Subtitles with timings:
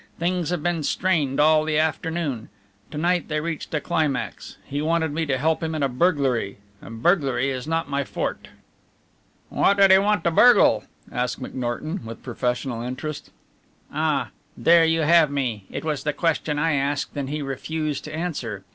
[0.17, 2.49] Things have been strained all the afternoon.
[2.89, 4.57] To night they reached a climax.
[4.65, 8.47] He wanted me to help him in a burglary and burglary is not my forte."
[9.49, 13.29] "What did he want to burgle?" asked McNorton, with professional interest.
[13.93, 14.29] "Ah!
[14.57, 15.65] There you have me!
[15.69, 18.63] It was the question I asked and he refused to answer.